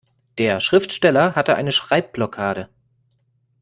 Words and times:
Der 0.39 0.59
Schriftsteller 0.61 1.35
hatte 1.35 1.53
eine 1.57 1.71
Schreibblockade. 1.71 2.69